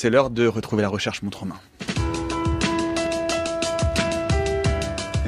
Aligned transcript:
C'est 0.00 0.10
l'heure 0.10 0.30
de 0.30 0.46
retrouver 0.46 0.82
la 0.82 0.88
recherche 0.88 1.22
montre 1.22 1.42
en 1.42 1.46
main. 1.46 1.56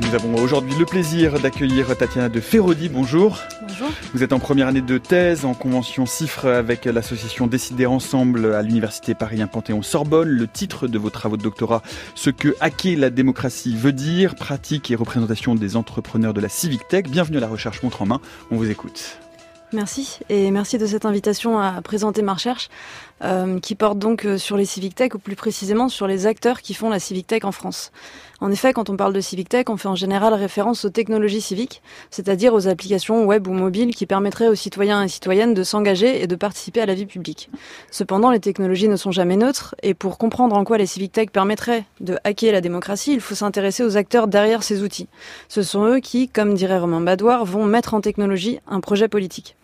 nous 0.00 0.14
avons 0.14 0.36
aujourd'hui 0.36 0.77
le 0.79 0.84
plaisir 0.84 1.40
d'accueillir 1.40 1.96
Tatiana 1.96 2.29
de 2.29 2.38
Ferrodi. 2.38 2.88
Bonjour. 2.88 3.41
Bonjour. 3.62 3.88
Vous 4.14 4.22
êtes 4.22 4.32
en 4.32 4.38
première 4.38 4.68
année 4.68 4.80
de 4.80 4.96
thèse 4.98 5.45
en 5.45 5.54
convention 5.54 6.06
CIFRE 6.06 6.46
avec 6.46 6.84
l'association 6.84 7.48
Décider 7.48 7.86
Ensemble 7.86 8.54
à 8.54 8.62
l'Université 8.62 9.14
Paris 9.14 9.41
Panthéon-Sorbonne. 9.45 10.29
Le 10.29 10.46
titre 10.46 10.87
de 10.87 10.98
vos 11.00 11.11
travaux 11.11 11.37
de 11.37 11.43
doctorat, 11.43 11.82
Ce 12.14 12.30
que 12.30 12.55
hacker 12.61 12.96
la 12.96 13.11
démocratie 13.11 13.75
veut 13.75 13.93
dire, 13.93 14.37
pratique 14.37 14.93
et 14.93 14.95
représentation 14.95 15.57
des 15.57 15.75
entrepreneurs 15.75 16.32
de 16.32 16.41
la 16.41 16.48
civic 16.48 16.87
tech. 16.87 17.07
Bienvenue 17.09 17.39
à 17.39 17.41
la 17.41 17.48
recherche 17.48 17.82
montre 17.82 18.02
en 18.02 18.07
main. 18.07 18.21
On 18.52 18.57
vous 18.57 18.71
écoute. 18.71 19.18
Merci 19.73 20.18
et 20.29 20.50
merci 20.50 20.79
de 20.79 20.86
cette 20.86 21.05
invitation 21.05 21.61
à 21.61 21.80
présenter 21.80 22.23
ma 22.23 22.34
recherche 22.34 22.71
euh, 23.23 23.61
qui 23.61 23.77
porte 23.77 23.99
donc 23.99 24.25
euh, 24.25 24.36
sur 24.36 24.57
les 24.57 24.64
civic 24.64 24.96
tech 24.96 25.14
ou 25.14 25.18
plus 25.18 25.36
précisément 25.36 25.89
sur 25.89 26.08
les 26.08 26.27
acteurs 26.27 26.61
qui 26.61 26.75
font 26.75 26.90
la 26.90 26.99
civic 26.99 27.29
tech 27.29 27.44
en 27.44 27.53
France. 27.53 27.93
En 28.41 28.50
effet, 28.50 28.72
quand 28.72 28.91
on 28.91 28.96
parle 28.96 29.13
de 29.13 29.21
civic 29.21 29.49
tech, 29.49 29.67
on 29.68 29.77
fait 29.77 29.89
en 29.89 29.94
général 29.94 30.35
référence 30.35 30.85
aux 30.86 30.91
technologies 30.91 31.43
civiques, 31.43 31.82
c'est-à-dire 32.11 32.55
aux 32.55 32.67
applications 32.67 33.27
web 33.27 33.47
ou 33.47 33.53
mobiles 33.53 33.94
qui 33.94 34.06
permettraient 34.06 34.48
aux 34.48 34.55
citoyens 34.55 35.05
et 35.05 35.08
citoyennes 35.08 35.55
de 35.55 35.62
s'engager 35.62 36.22
et 36.22 36.27
de 36.27 36.34
participer 36.34 36.80
à 36.80 36.86
la 36.86 36.94
vie 36.94 37.06
publique. 37.06 37.50
Cependant, 37.92 38.30
les 38.30 38.41
technologies 38.41 38.89
ne 38.89 38.97
sont 38.97 39.12
jamais 39.12 39.36
neutres 39.36 39.77
et 39.83 39.94
pour 39.94 40.19
comprendre 40.19 40.56
en 40.56 40.64
quoi 40.64 40.78
les 40.78 40.86
civic 40.86 41.12
tech 41.12 41.28
permettraient 41.28 41.84
de 42.00 42.16
hacker 42.25 42.52
la 42.52 42.62
démocratie, 42.62 43.12
il 43.12 43.20
faut 43.20 43.34
s'intéresser 43.36 43.84
aux 43.84 43.97
acteurs 43.97 44.27
derrière 44.27 44.64
ces 44.64 44.83
outils. 44.83 45.08
Ce 45.48 45.62
sont 45.62 45.84
eux 45.84 46.00
qui, 46.00 46.28
comme 46.28 46.55
dirait 46.55 46.78
Romain 46.78 47.02
Badoir, 47.02 47.44
vont 47.44 47.66
mettre 47.66 47.94
en 47.94 48.00
technologie 48.00 48.58
un 48.66 48.80
projet 48.80 49.06
politique. 49.06 49.56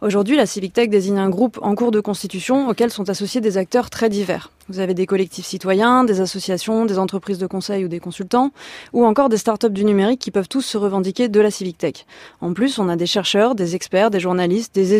Aujourd'hui, 0.00 0.36
la 0.36 0.46
Civic 0.46 0.74
Tech 0.74 0.88
désigne 0.90 1.18
un 1.18 1.28
groupe 1.28 1.58
en 1.60 1.74
cours 1.74 1.90
de 1.90 1.98
constitution 1.98 2.68
auquel 2.68 2.92
sont 2.92 3.10
associés 3.10 3.40
des 3.40 3.58
acteurs 3.58 3.90
très 3.90 4.08
divers. 4.08 4.52
Vous 4.68 4.78
avez 4.78 4.94
des 4.94 5.06
collectifs 5.06 5.46
citoyens, 5.46 6.04
des 6.04 6.20
associations, 6.20 6.84
des 6.84 7.00
entreprises 7.00 7.38
de 7.38 7.48
conseil 7.48 7.84
ou 7.84 7.88
des 7.88 7.98
consultants, 7.98 8.52
ou 8.92 9.04
encore 9.04 9.28
des 9.28 9.38
startups 9.38 9.70
du 9.70 9.84
numérique 9.84 10.20
qui 10.20 10.30
peuvent 10.30 10.48
tous 10.48 10.60
se 10.60 10.78
revendiquer 10.78 11.28
de 11.28 11.40
la 11.40 11.50
Civic 11.50 11.78
Tech. 11.78 12.06
En 12.40 12.52
plus, 12.52 12.78
on 12.78 12.88
a 12.88 12.94
des 12.94 13.06
chercheurs, 13.06 13.56
des 13.56 13.74
experts, 13.74 14.12
des 14.12 14.20
journalistes, 14.20 14.72
des 14.72 14.94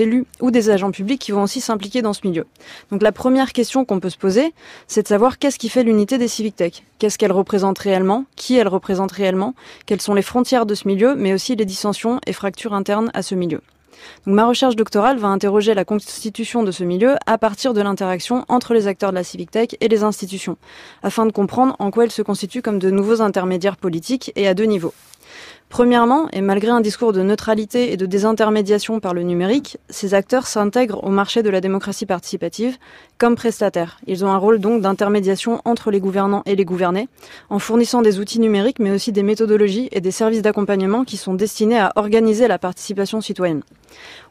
élus, 0.00 0.26
ou 0.40 0.52
des 0.52 0.70
agents 0.70 0.92
publics 0.92 1.20
qui 1.20 1.32
vont 1.32 1.42
aussi 1.42 1.60
s'impliquer 1.60 2.00
dans 2.00 2.12
ce 2.12 2.20
milieu. 2.22 2.46
Donc 2.92 3.02
la 3.02 3.10
première 3.10 3.52
question 3.52 3.84
qu'on 3.84 3.98
peut 3.98 4.10
se 4.10 4.18
poser, 4.18 4.54
c'est 4.86 5.02
de 5.02 5.08
savoir 5.08 5.40
qu'est-ce 5.40 5.58
qui 5.58 5.68
fait 5.68 5.82
l'unité 5.82 6.18
des 6.18 6.28
Civic 6.28 6.54
Tech? 6.54 6.84
Qu'est-ce 7.00 7.18
qu'elle 7.18 7.32
représente 7.32 7.80
réellement? 7.80 8.26
Qui 8.36 8.54
elle 8.54 8.68
représente 8.68 9.10
réellement? 9.10 9.56
Quelles 9.86 10.00
sont 10.00 10.14
les 10.14 10.22
frontières 10.22 10.66
de 10.66 10.76
ce 10.76 10.86
milieu, 10.86 11.16
mais 11.16 11.34
aussi 11.34 11.56
les 11.56 11.64
dissensions 11.64 12.20
et 12.28 12.32
fractures 12.32 12.74
internes 12.74 13.10
à 13.12 13.22
ce 13.22 13.34
milieu? 13.34 13.60
Ma 14.26 14.46
recherche 14.46 14.76
doctorale 14.76 15.18
va 15.18 15.28
interroger 15.28 15.74
la 15.74 15.84
constitution 15.84 16.62
de 16.62 16.70
ce 16.70 16.84
milieu 16.84 17.16
à 17.26 17.38
partir 17.38 17.74
de 17.74 17.80
l'interaction 17.80 18.44
entre 18.48 18.74
les 18.74 18.86
acteurs 18.86 19.10
de 19.10 19.16
la 19.16 19.24
civic 19.24 19.50
tech 19.50 19.70
et 19.80 19.88
les 19.88 20.02
institutions, 20.02 20.56
afin 21.02 21.26
de 21.26 21.32
comprendre 21.32 21.76
en 21.78 21.90
quoi 21.90 22.04
ils 22.04 22.10
se 22.10 22.22
constituent 22.22 22.62
comme 22.62 22.78
de 22.78 22.90
nouveaux 22.90 23.20
intermédiaires 23.22 23.76
politiques 23.76 24.32
et 24.36 24.48
à 24.48 24.54
deux 24.54 24.64
niveaux. 24.64 24.94
Premièrement, 25.70 26.28
et 26.32 26.40
malgré 26.40 26.72
un 26.72 26.80
discours 26.80 27.12
de 27.12 27.22
neutralité 27.22 27.92
et 27.92 27.96
de 27.96 28.04
désintermédiation 28.04 28.98
par 28.98 29.14
le 29.14 29.22
numérique, 29.22 29.78
ces 29.88 30.14
acteurs 30.14 30.48
s'intègrent 30.48 31.04
au 31.04 31.10
marché 31.10 31.44
de 31.44 31.48
la 31.48 31.60
démocratie 31.60 32.06
participative 32.06 32.76
comme 33.18 33.36
prestataires. 33.36 34.00
Ils 34.08 34.24
ont 34.24 34.30
un 34.30 34.36
rôle 34.36 34.58
donc 34.58 34.82
d'intermédiation 34.82 35.62
entre 35.64 35.92
les 35.92 36.00
gouvernants 36.00 36.42
et 36.44 36.56
les 36.56 36.64
gouvernés, 36.64 37.08
en 37.50 37.60
fournissant 37.60 38.02
des 38.02 38.18
outils 38.18 38.40
numériques 38.40 38.80
mais 38.80 38.90
aussi 38.90 39.12
des 39.12 39.22
méthodologies 39.22 39.88
et 39.92 40.00
des 40.00 40.10
services 40.10 40.42
d'accompagnement 40.42 41.04
qui 41.04 41.16
sont 41.16 41.34
destinés 41.34 41.78
à 41.78 41.92
organiser 41.94 42.48
la 42.48 42.58
participation 42.58 43.20
citoyenne. 43.20 43.62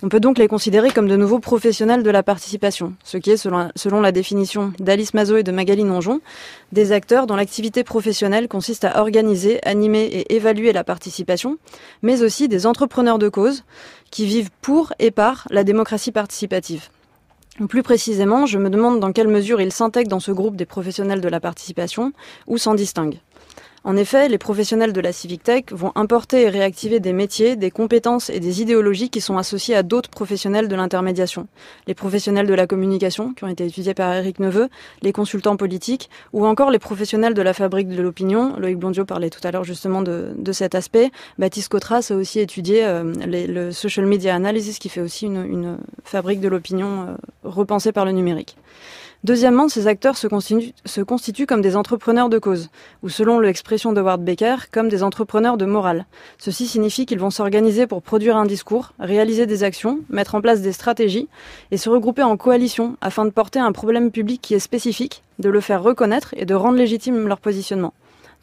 On 0.03 0.09
peut 0.09 0.19
donc 0.19 0.37
les 0.37 0.47
considérer 0.47 0.89
comme 0.89 1.07
de 1.07 1.15
nouveaux 1.15 1.39
professionnels 1.39 2.03
de 2.03 2.09
la 2.09 2.23
participation, 2.23 2.93
ce 3.03 3.17
qui 3.17 3.31
est, 3.31 3.37
selon, 3.37 4.01
la 4.01 4.11
définition 4.11 4.73
d'Alice 4.79 5.13
Mazot 5.13 5.37
et 5.37 5.43
de 5.43 5.51
Magali 5.51 5.83
Nonjon, 5.83 6.21
des 6.71 6.91
acteurs 6.91 7.27
dont 7.27 7.35
l'activité 7.35 7.83
professionnelle 7.83 8.47
consiste 8.47 8.85
à 8.85 9.01
organiser, 9.01 9.59
animer 9.65 10.03
et 10.03 10.35
évaluer 10.35 10.71
la 10.71 10.83
participation, 10.83 11.28
mais 12.01 12.23
aussi 12.23 12.47
des 12.47 12.65
entrepreneurs 12.65 13.19
de 13.19 13.29
cause 13.29 13.63
qui 14.11 14.25
vivent 14.25 14.49
pour 14.61 14.93
et 14.99 15.11
par 15.11 15.47
la 15.49 15.63
démocratie 15.63 16.11
participative. 16.11 16.89
Plus 17.67 17.83
précisément, 17.83 18.45
je 18.45 18.57
me 18.57 18.69
demande 18.69 18.99
dans 18.99 19.11
quelle 19.11 19.27
mesure 19.27 19.59
ils 19.59 19.73
s'intègrent 19.73 20.09
dans 20.09 20.21
ce 20.21 20.31
groupe 20.31 20.55
des 20.55 20.65
professionnels 20.65 21.21
de 21.21 21.27
la 21.27 21.39
participation 21.39 22.13
ou 22.47 22.57
s'en 22.57 22.73
distinguent. 22.73 23.19
En 23.83 23.95
effet, 23.95 24.27
les 24.27 24.37
professionnels 24.37 24.93
de 24.93 25.01
la 25.01 25.13
civic 25.13 25.43
tech 25.43 25.65
vont 25.71 25.91
importer 25.95 26.43
et 26.43 26.49
réactiver 26.49 26.99
des 26.99 27.13
métiers, 27.13 27.55
des 27.55 27.71
compétences 27.71 28.29
et 28.29 28.39
des 28.39 28.61
idéologies 28.61 29.09
qui 29.09 29.21
sont 29.21 29.37
associés 29.37 29.75
à 29.75 29.83
d'autres 29.83 30.09
professionnels 30.09 30.67
de 30.67 30.75
l'intermédiation. 30.75 31.47
Les 31.87 31.93
professionnels 31.93 32.47
de 32.47 32.53
la 32.53 32.67
communication, 32.67 33.33
qui 33.33 33.43
ont 33.45 33.47
été 33.47 33.65
étudiés 33.65 33.93
par 33.93 34.13
Eric 34.13 34.39
Neveu, 34.39 34.69
les 35.01 35.13
consultants 35.13 35.55
politiques, 35.55 36.09
ou 36.33 36.45
encore 36.45 36.71
les 36.71 36.79
professionnels 36.79 37.33
de 37.33 37.41
la 37.41 37.53
fabrique 37.53 37.87
de 37.87 38.01
l'opinion. 38.01 38.55
Loïc 38.57 38.77
Blondio 38.77 39.05
parlait 39.05 39.29
tout 39.29 39.45
à 39.47 39.51
l'heure 39.51 39.63
justement 39.63 40.01
de, 40.01 40.33
cet 40.51 40.75
aspect. 40.75 41.11
Baptiste 41.37 41.69
Cotras 41.69 42.07
a 42.09 42.15
aussi 42.15 42.39
étudié 42.39 42.83
euh, 42.85 43.13
le 43.25 43.71
social 43.71 44.05
media 44.05 44.35
analysis, 44.35 44.79
qui 44.79 44.89
fait 44.89 45.01
aussi 45.01 45.25
une, 45.25 45.77
fabrique 46.03 46.41
de 46.41 46.47
l'opinion 46.47 47.07
euh, 47.07 47.15
repensée 47.43 47.91
par 47.91 48.05
le 48.05 48.11
numérique. 48.11 48.57
Deuxièmement, 49.25 49.67
ces 49.67 49.87
acteurs 49.87 50.15
se 50.17 50.27
constituent, 50.27 51.45
comme 51.45 51.61
des 51.61 51.75
entrepreneurs 51.75 52.29
de 52.29 52.37
cause, 52.37 52.69
ou 53.03 53.09
selon 53.09 53.41
l'expression 53.41 53.91
de 53.91 53.99
Ward 53.99 54.23
Baker, 54.23 54.55
comme 54.71 54.87
des 54.87 55.03
entrepreneurs 55.03 55.57
de 55.57 55.65
morale. 55.65 56.05
Ceci 56.37 56.67
signifie 56.67 57.05
qu'ils 57.05 57.19
vont 57.19 57.29
s'organiser 57.29 57.85
pour 57.85 58.01
produire 58.01 58.37
un 58.37 58.45
discours, 58.45 58.93
réaliser 58.97 59.45
des 59.45 59.63
actions, 59.63 59.99
mettre 60.09 60.35
en 60.35 60.41
place 60.41 60.61
des 60.61 60.71
stratégies 60.71 61.27
et 61.71 61.77
se 61.77 61.89
regrouper 61.89 62.23
en 62.23 62.37
coalition 62.37 62.95
afin 63.01 63.25
de 63.25 63.31
porter 63.31 63.59
un 63.59 63.73
problème 63.73 64.09
public 64.09 64.41
qui 64.41 64.53
est 64.53 64.59
spécifique, 64.59 65.21
de 65.37 65.49
le 65.49 65.59
faire 65.59 65.83
reconnaître 65.83 66.33
et 66.37 66.45
de 66.45 66.55
rendre 66.55 66.77
légitime 66.77 67.27
leur 67.27 67.41
positionnement. 67.41 67.93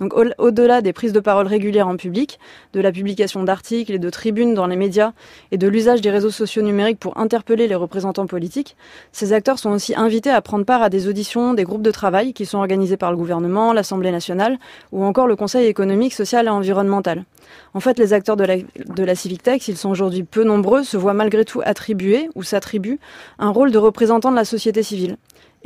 Donc 0.01 0.13
au-delà 0.15 0.83
des 0.83 0.93
prises 0.93 1.13
de 1.13 1.21
parole 1.21 1.47
régulières 1.47 1.89
en 1.89 1.97
public, 1.97 2.39
de 2.75 2.81
la 2.81 2.93
publication 2.93 3.43
d'articles 3.45 3.93
et 3.93 3.99
de 3.99 4.11
tribunes 4.11 4.53
dans 4.53 4.67
les 4.67 4.77
médias 4.77 5.13
et 5.53 5.59
de 5.59 5.67
l'usage 5.69 6.03
des 6.03 6.11
réseaux 6.11 6.31
sociaux 6.31 6.63
numériques 6.63 6.99
pour 6.99 7.17
interpeller 7.19 7.67
les 7.67 7.75
représentants 7.75 8.27
politiques, 8.27 8.77
ces 9.13 9.33
acteurs 9.33 9.59
sont 9.59 9.71
aussi 9.71 9.95
invités 9.95 10.31
à 10.31 10.43
prendre 10.43 10.67
part 10.67 10.83
à 10.83 10.91
des 10.91 11.09
auditions, 11.09 11.55
des 11.55 11.65
groupes 11.65 11.83
de 11.83 11.91
travail 11.91 12.35
qui 12.35 12.45
sont 12.45 12.59
organisés 12.59 12.99
par 12.99 13.11
le 13.11 13.17
gouvernement, 13.17 13.73
l'Assemblée 13.73 14.11
nationale 14.11 14.59
ou 14.93 15.03
encore 15.05 15.27
le 15.27 15.37
Conseil 15.37 15.67
économique, 15.67 16.13
social 16.13 16.47
et 16.47 16.51
environnemental. 16.51 17.25
En 17.73 17.81
fait, 17.81 17.99
les 17.99 18.13
acteurs 18.13 18.37
de 18.37 18.45
la, 18.45 18.57
de 18.57 19.05
la 19.05 19.15
Civic 19.15 19.43
Tech, 19.43 19.63
s'ils 19.63 19.77
sont 19.79 19.91
aujourd'hui 19.91 20.25
peu 20.25 20.45
nombreux, 20.45 20.83
se 20.83 20.97
voient 20.97 21.15
malgré 21.15 21.45
tout 21.45 21.63
attribuer 21.65 22.29
ou 22.35 22.43
s'attribuent 22.43 22.99
un 23.39 23.49
rôle 23.49 23.71
de 23.71 23.79
représentant 23.79 24.31
de 24.31 24.37
la 24.37 24.45
société 24.45 24.83
civile 24.83 25.17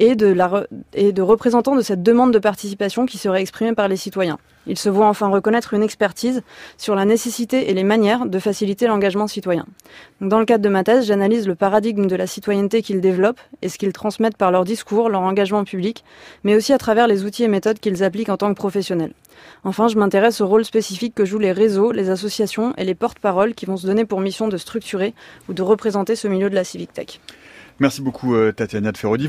et 0.00 0.16
de, 0.16 0.27
la 0.27 0.66
de 0.97 1.22
représentants 1.22 1.77
de 1.77 1.83
cette 1.83 2.03
demande 2.03 2.33
de 2.33 2.38
participation 2.38 3.06
qui 3.06 3.19
serait 3.19 3.43
exprimée 3.43 3.75
par 3.75 3.87
les 3.87 3.97
citoyens. 3.97 4.38
Ils 4.66 4.78
se 4.78 4.88
voient 4.88 5.09
enfin 5.09 5.28
reconnaître 5.28 5.75
une 5.75 5.83
expertise 5.83 6.43
sur 6.77 6.94
la 6.94 7.05
nécessité 7.05 7.71
et 7.71 7.75
les 7.75 7.84
manières 7.84 8.27
de 8.27 8.39
faciliter 8.39 8.87
l'engagement 8.87 9.27
citoyen. 9.27 9.66
dans 10.21 10.39
le 10.39 10.44
cadre 10.44 10.65
de 10.65 10.69
ma 10.69 10.84
thèse, 10.84 11.06
j'analyse 11.06 11.47
le 11.47 11.55
paradigme 11.55 12.06
de 12.06 12.16
la 12.16 12.27
citoyenneté 12.27 12.83
qu'ils 12.83 13.00
développent 13.00 13.41
et 13.62 13.69
ce 13.69 13.78
qu'ils 13.78 13.93
transmettent 13.93 14.37
par 14.37 14.50
leur 14.50 14.65
discours, 14.65 15.09
leur 15.09 15.22
engagement 15.22 15.65
public, 15.65 16.05
mais 16.44 16.55
aussi 16.55 16.72
à 16.72 16.78
travers 16.78 17.06
les 17.06 17.25
outils 17.25 17.44
et 17.44 17.49
méthodes 17.49 17.78
qu'ils 17.78 18.03
appliquent 18.03 18.28
en 18.31 18.37
tant 18.37 18.49
que 18.50 18.59
professionnels. 18.59 19.12
Enfin, 19.65 19.89
je 19.89 19.97
m'intéresse 19.97 20.41
au 20.41 20.47
rôle 20.47 20.65
spécifique 20.65 21.15
que 21.15 21.25
jouent 21.25 21.39
les 21.39 21.53
réseaux, 21.53 21.93
les 21.93 22.10
associations 22.10 22.75
et 22.77 22.84
les 22.84 22.94
porte-paroles 22.94 23.55
qui 23.55 23.66
vont 23.66 23.77
se 23.77 23.87
donner 23.87 24.05
pour 24.05 24.21
mission 24.21 24.49
de 24.49 24.56
structurer 24.56 25.15
ou 25.49 25.53
de 25.53 25.62
représenter 25.62 26.16
ce 26.16 26.28
milieu 26.28 26.49
de 26.49 26.55
la 26.55 26.65
civic 26.65 26.93
tech. 26.93 27.21
Merci 27.81 28.03
beaucoup 28.03 28.34
euh, 28.34 28.53
Tatiana 28.53 28.93
de 28.93 28.99
Ferrodi. 28.99 29.28